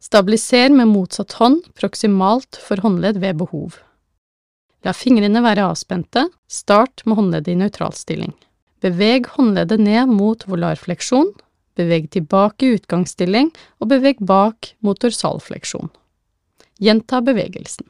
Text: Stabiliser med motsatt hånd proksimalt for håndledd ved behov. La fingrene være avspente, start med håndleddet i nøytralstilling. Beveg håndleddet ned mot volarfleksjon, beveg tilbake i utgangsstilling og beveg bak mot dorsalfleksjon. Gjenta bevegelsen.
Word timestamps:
Stabiliser 0.00 0.72
med 0.72 0.88
motsatt 0.88 1.34
hånd 1.36 1.66
proksimalt 1.76 2.56
for 2.56 2.80
håndledd 2.80 3.20
ved 3.20 3.36
behov. 3.42 3.76
La 4.80 4.94
fingrene 4.96 5.42
være 5.44 5.66
avspente, 5.68 6.24
start 6.48 7.04
med 7.04 7.18
håndleddet 7.18 7.52
i 7.52 7.58
nøytralstilling. 7.60 8.32
Beveg 8.80 9.28
håndleddet 9.34 9.82
ned 9.84 10.08
mot 10.08 10.46
volarfleksjon, 10.48 11.34
beveg 11.76 12.08
tilbake 12.16 12.64
i 12.64 12.78
utgangsstilling 12.78 13.52
og 13.80 13.90
beveg 13.92 14.22
bak 14.24 14.72
mot 14.80 14.96
dorsalfleksjon. 15.04 15.92
Gjenta 16.80 17.20
bevegelsen. 17.20 17.84